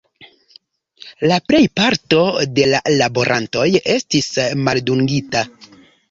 [1.31, 2.21] La plejparto
[2.59, 3.65] de la laborantoj
[3.97, 4.31] estis
[4.69, 5.45] maldungita.